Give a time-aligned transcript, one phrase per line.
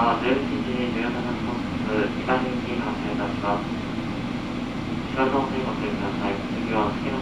[0.00, 0.64] は11時
[0.96, 3.80] 17分発、2番人気発車いたします。
[5.76, 6.40] 線ください。
[6.56, 7.20] 次は月の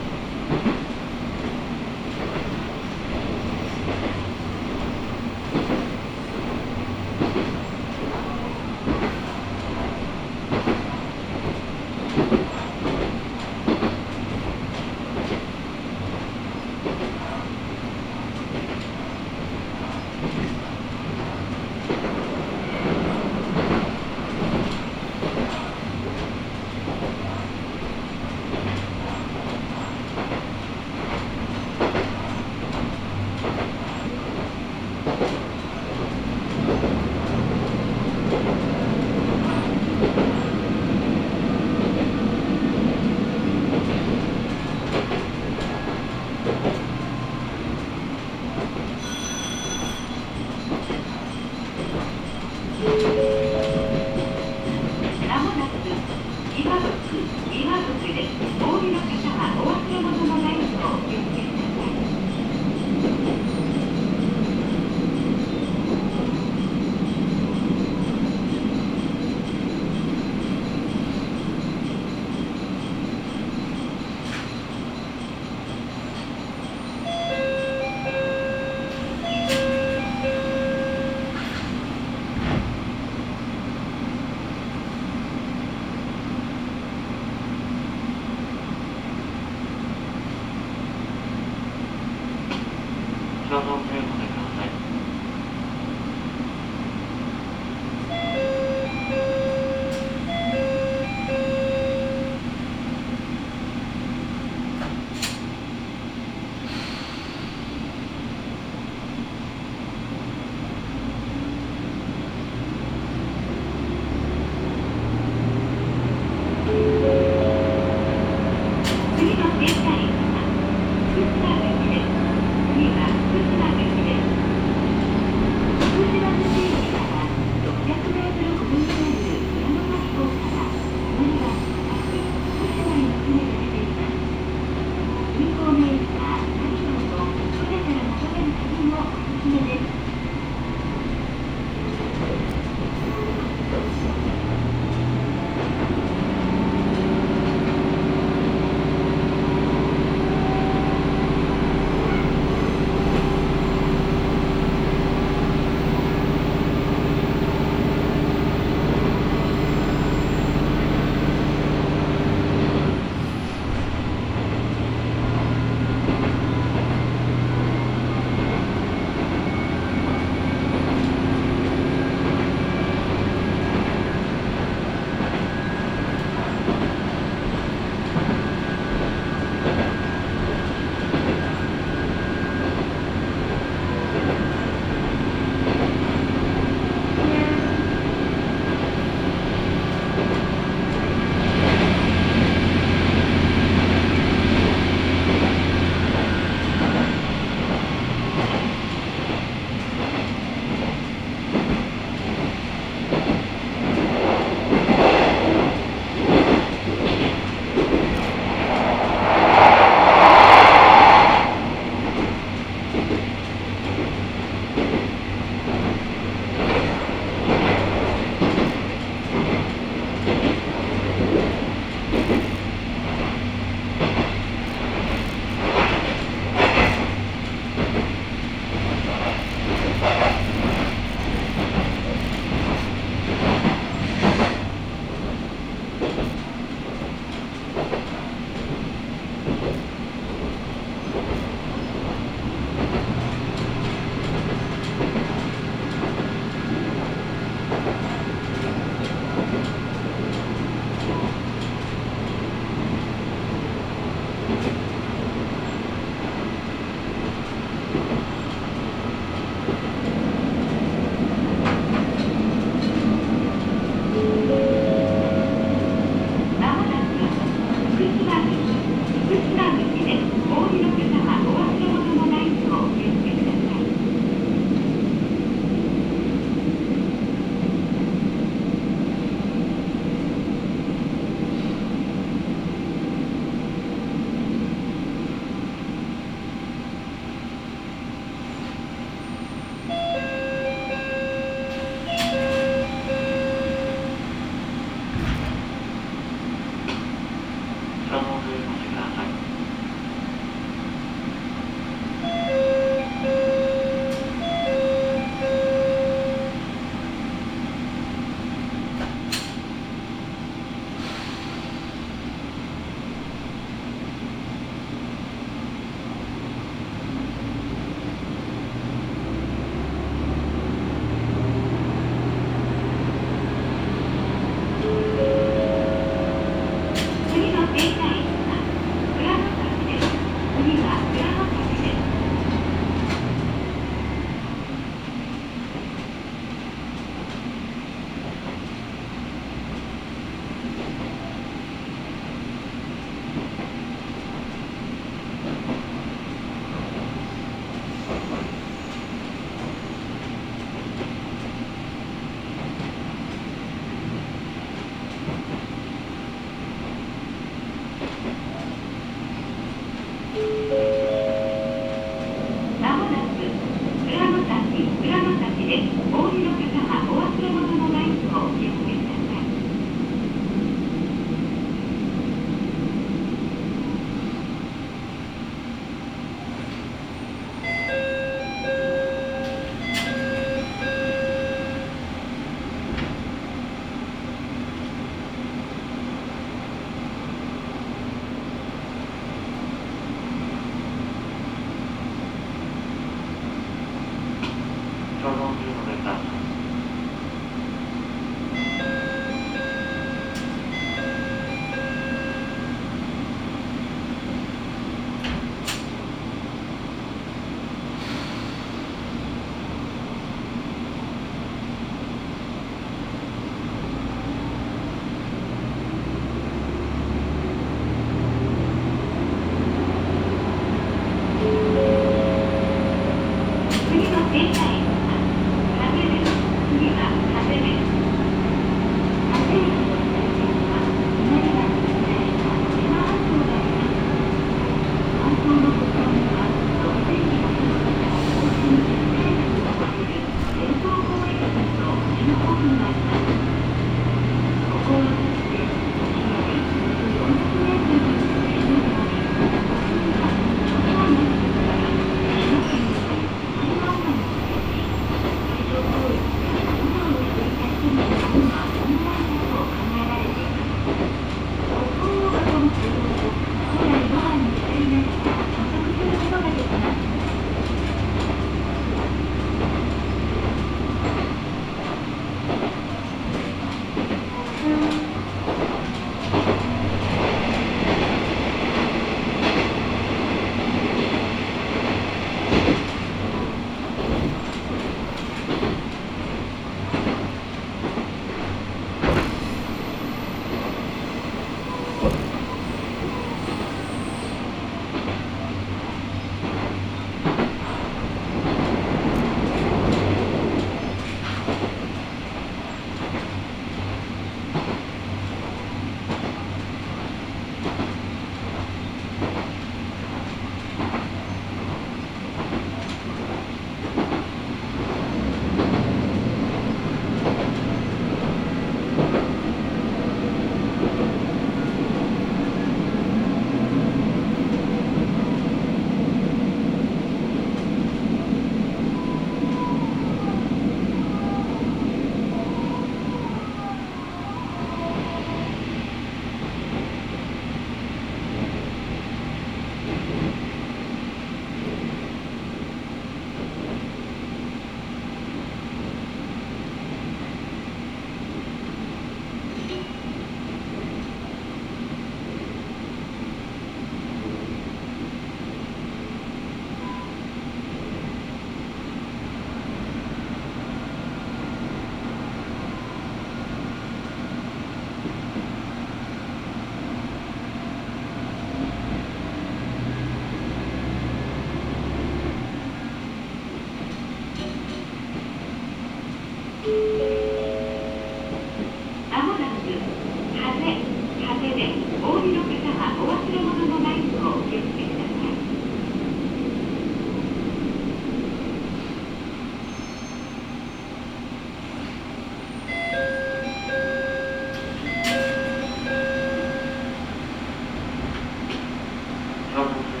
[599.61, 600.00] Vamos ver.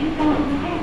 [0.00, 0.77] chúng ta cũng sẽ